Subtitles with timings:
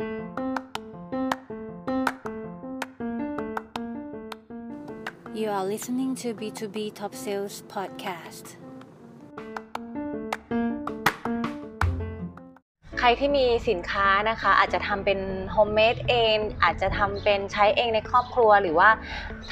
[0.00, 0.06] You
[5.50, 8.46] are listening to B2B Top Sales Podcast.
[12.98, 15.18] ใครที่มีสินค้านะคะ อาจจะทำเป็น
[15.52, 18.90] homemade เอง อาจจะทำเป็นใช้เองในครอบครัวหรือว่า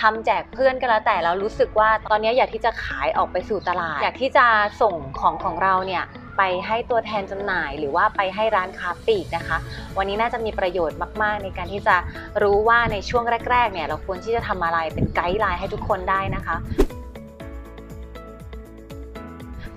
[0.01, 4.47] ทำแจกเพื่อนก็แล้วแต่เรารู้สึกว่าตอนนี้อยากที่จะขายออกไปสู่ตลาด อยากที่จะ
[4.81, 6.05] ส่งของของเราเนี่ย
[6.37, 9.57] ไปให้ตัวแทนจำหน่าย หรือว่าไปให้ร้านค้าปลีกนะคะ
[9.97, 11.97] วันนี้น่าจะมีประโยชน์มาก ๆ ในการที่จะ
[12.43, 16.57] รู้ว่าในช่วงแรก ๆ เนี่ยเราควรที่จะทำอะไรเป็นไกด์ไลน์ให้ทุกคนได้นะคะ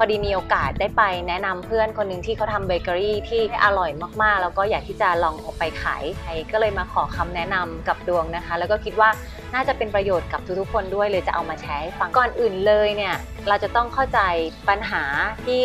[0.02, 3.92] พอดีมีโอกาสได้ไปแนะนำเพื่อนคนหนึ่งที่เขาทำเบเกอรี่ที่อร่อย
[4.22, 6.04] มากๆ แล้วก็อยากที่จะลองเอาไปขาย
[6.52, 9.10] ก็เลยมาขอคำแนะนำกับดวงนะคะ แล้วก็คิดว่า
[9.54, 13.16] น่าจะเป็นประโยชน์กับทุกๆคนด้วยเลยจะเอามาแชร์ให้ฟังก่อนอื่นเลยเนี่ย
[13.48, 14.20] เราจะต้องเข้าใจ
[14.70, 15.04] ปัญหา
[15.46, 15.64] ที่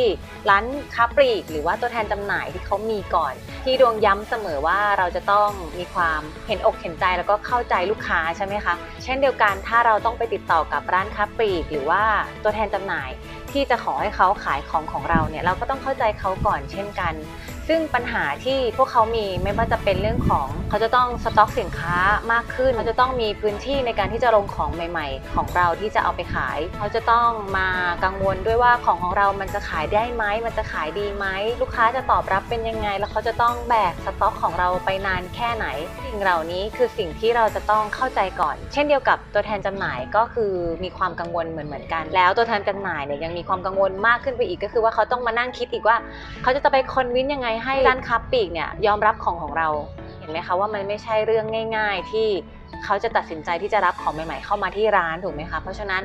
[0.50, 8.74] ร้านค้าปลีก หรือว่าตัวแทนจำหน่ายที่เขามีก่อน ที่ดวงย้ำเสมอว่าเราจะต้องมีความเห็นอกเห็นใจแล้วก็เข้าใจลูกค้าใช่ไหมคะ
[9.04, 12.02] เช่นเดียวกันถ้าเราต้องไปติดต่อกับร้านค้าปลีก หรือว่า
[12.42, 13.10] ตัวแทนจำหน่าย
[13.54, 17.14] ที่จะขอให้เขาขายของของเราเนี่ยเราก็ต้องเข้าใจเขาก่อนเช่นกัน
[17.68, 21.96] ซึ่งปัญหาที่พวกเขามีไม่ว่าจะเป็นเรื่องของ เขาจะต้องสต็อกสินค้า
[22.32, 27.68] มากขึ้น เขาจะต้องมีพื้นที่ในการที่จะลงของใหม่ ๆ ของเราที่จะเอาไปขาย เขาจะต้องมา
[28.04, 31.26] กังวลด้วยว่าของของเรามันจะขายได้ไหมมันจะขายดีไหม
[31.60, 35.66] ลูกค้าจะตอบรับเป็นยังไง แล้วเขาจะต้องแบกสต็อกของเราไปนานแค่ไหน
[36.04, 40.52] สิ่งเหล่านี้คือสิ่งที่เราจะต้องเข้าใจก่อน เช่นเดียวกับตัวแทนจำหน่ายก็คือ
[40.84, 45.96] มีความกังวลเหมือนเหมือนกัน แล้วตัวแทนจำหน่ายเนี่ยยังมีความกังวลมากขึ้นไปอีกก็คือว่าเขาต้องมานั่งคิดอีกว่า
[46.42, 49.68] เขาจะไปคอนวินยังไงให้ร้านค้าปลีกเนี่ยยอมรับของของเรา
[50.18, 52.28] เห็นไหมคะว่ามันไม่ใช่เรื่องง่าย ๆ ที่
[52.84, 56.02] เขาจะตัดสินใจที่จะรับของใหม่ๆเข้ามาที่ร้านถูกไหมคะ เพราะฉะนั้น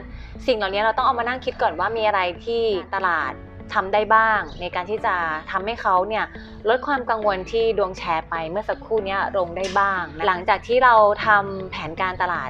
[0.47, 2.63] สิ่งเหล่านี้เราต้องเอามานั่งคิดก่อนว่ามีอะไรที่
[2.95, 3.33] ตลาด
[3.73, 5.15] ทำได้บ้าง ในการที่จะ
[5.51, 6.25] ทำให้เขาเนี่ย
[6.69, 12.49] ลดความกังวลที่ดวงแชร์ไปเมื่อสักครู่นี้ลงได้บ้าง หลังจากที่เราทำแผนการตลาด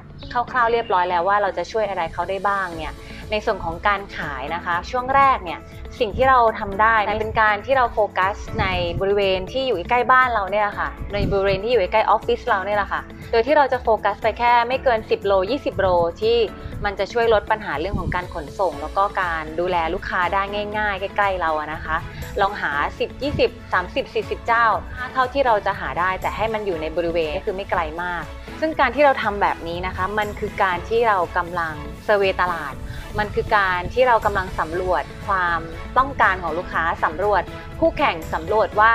[0.51, 2.93] คร่าวๆเรียบร้อยแล้วว่าเราจะช่วยอะไรเขาได้บ้างเนี่ย
[3.31, 5.59] ในส่วนของการขายนะคะ ช่วงแรกเนี่ย
[5.99, 8.67] สิ่งที่เราทำได้เป็นการที่เราโฟกัสใน
[9.01, 13.01] บริเวณที่อยู่ใกล้บ้านเราเนี่ยค่ะ ในบริเวณที่อยู่ใกล้ออฟฟิศเราเนี่ยแหละค่ะ
[13.31, 15.87] โดยที่เราจะโฟกัสไปแค่ไม่เกิน 10 โล 20 โล
[16.21, 16.37] ที่
[16.85, 20.41] มันจะช่วยลดปัญหาเรื่องของการขนส่ง แล้วก็การดูแลลูกค้าได้
[20.77, 21.95] ง่าย ๆ ใกล้ๆเราอะนะคะ
[22.41, 24.65] ลองหา 10 20 30 40 เจ้า
[25.13, 28.23] เท่าที่เราจะหาได้แต่ให้มันอยู่ในบริเวณก็คือไม่ไกลมาก
[28.59, 32.73] ซึ่งการที่เราทำแบบนี้นะคะ มันคือการที่เรากำลัง เซอร์เวตลาด
[33.19, 35.59] มันคือการที่เรากำลังสำรวจความ
[35.97, 37.43] ต้องการของลูกค้าสำรวจ
[37.79, 38.91] คู่แข่งสำรวจว่า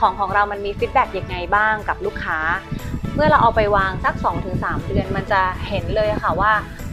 [0.00, 2.38] ของของเรามันมีฟีดแบ็กยังไงบ้างกับลูกค้า
[3.14, 4.14] เมื่อเราเอาไปวางสัก
[4.52, 6.52] 2-3 เดือน มันจะเห็นเลยค่ะว่า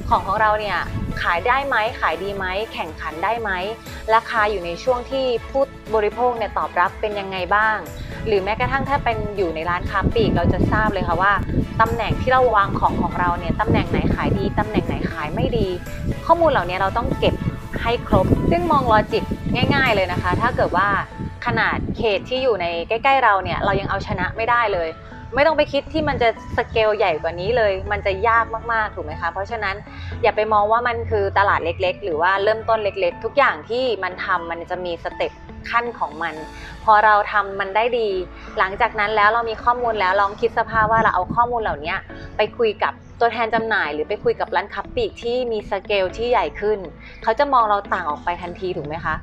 [0.09, 0.79] ของของเราเนี่ย
[1.22, 3.51] ขายได้ไหมขายดีไหมแข่งขันได้ไหม
[4.16, 5.63] ราคาอยู่ในช่วงที่ผู้
[5.95, 7.78] บริโภคเนี่ยตอบรับเป็นยังไงบ้าง
[8.28, 11.34] หรือแม้กระทั่งถ้าเป็นอยู่ในร้านค้าปลีกเราจะทราบเลยค่ะว่า
[11.82, 15.68] ตำแหน่งที่เราวางของของเราเนี่ยตำแหน่งไหนขายดีตำแหน่งไหนขายไม่ดี
[16.26, 17.36] ข้อมูลเหล่านี้เราต้องเก็บ
[17.82, 19.24] ให้ครบ ซึ่งมอง logic
[19.76, 20.88] ง่าย ๆ เลยนะคะ ถ้าเกิดว่า
[21.46, 24.90] ขนาดเขตที่อยู่ในใกล้ ๆ เราเนี่ยเรายังเอาชนะไม่ได้เลย
[25.36, 29.76] ไม่ต้องไปคิดที่มันจะสเกลใหญ่กว่านี้เลย มันจะยากมากๆถูกไหมคะ เพราะฉะนั้น
[30.24, 35.31] อย่าไปมองว่ามันคือตลาดเล็ก ๆ หรือว่าเริ่มต้นเล็ก ๆ ทุกอย่างที่มันทำมันจะมี step
[35.69, 36.35] ขั้นของมัน
[36.84, 38.09] พอเราทำมันได้ดี
[38.59, 41.96] หลังจากนั้นแล้วเรามีข้อมูลแล้วลองคิดสภาพว่าเราเอาข้อมูลเหล่านี้
[42.38, 46.79] ไปคุยกับตัวแทนจำหน่าย หรือไปคุยกับร้านค้าปลีกที่มีสเกลที่ใหญ่ขึ้น
[47.24, 49.16] เขาจะมองเราต่างออกไปทันทีถูกไหมคะ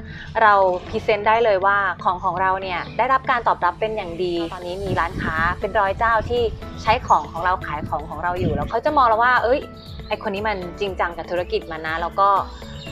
[0.43, 0.55] เรา
[0.89, 6.43] present ได้เลยว่าของของเราเนี่ยได้รับการตอบรับเป็นอย่างดี ตอนนี้มีร้านค้าเป็นร้อยเจ้าที่
[6.83, 9.61] ใช้ของของเราขายของของเราอยู่แล้วเขาจะมองเราว่า เอ้ย
[10.09, 12.29] ไอคนนี้มันจริงจังกับธุรกิจมานะแล้วก็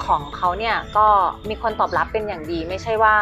[0.06, 1.06] ของเขาเนี่ยก็
[1.48, 3.16] มีคนตอบรับเป็นอย่างดี ไม่ใช่ว่า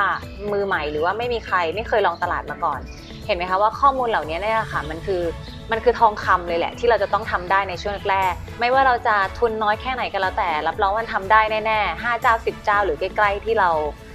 [0.53, 2.81] มือใหม่หรือว่าไม่มีใครไม่เคยลองตลาดมาก่อน
[3.27, 5.22] เห็นไหมคะว่าข้อมูลเหล่านี้เนี่ยค่ะมันคือ
[5.71, 13.71] มันคือทองคำเลยแหละ ที่เราจะต้องทำได้ในช่วงแรกไม่ว่าเราจะทุนน้อยแค่ไหนก็แล้วแต่ รับรองว่าทำได้แน่ๆ5เจ้า10 เจ้าหรือใกล้ๆที่เรา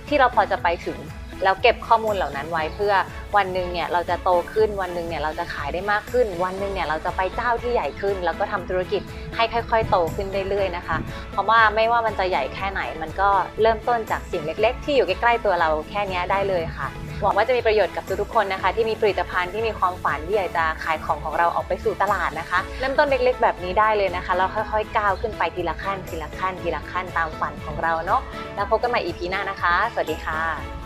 [0.08, 0.98] ที่เราพอจะไปถึง
[1.44, 2.94] แล้วเก็บข้อมูลเหล่านั้นไว้เพื่อ
[3.36, 9.02] วันหนึ่งเนี่ยเราจะโตขึ้นวันหนึ่งเนี่ยเราจะขายได้มากขึ้น วันหนึ่งเนี่ยเราจะไปเจ้าที่ใหญ่ขึ้น แล้วก็ทำธุรกิจ
[9.36, 10.98] ให้ค่อยๆ โตขึ้นเรื่อยๆนะคะ
[11.32, 13.30] เพราะว่าไม่ว่ามันจะใหญ่แค่ไหน มันก็
[13.62, 16.90] เริ่มต้นจากสิ่งเล็ก ๆ ที่อยู่ใกล้ๆตัวเราแค่นี้ได้เลยค่ะ
[17.22, 28.22] หวังว่าจะมีประโยชน์กับทุกๆคนนะคะ ที่มีผลิตภัณฑ์ที่มีความฝันที่อยากจะขายของของเราออกไปสู่ตลาดนะคะ เริ่มต้นเล็กๆ แบบนี้ได้เลยนะคะแล้วค่อยๆก้าวขึ้นไปทีละขั้นทีละขั้นทีละขั้นตามฝันของเราเนาะ
[28.56, 30.81] แล้วพบกันใหม่ EP หน้านะคะ สวัสดีค่ะ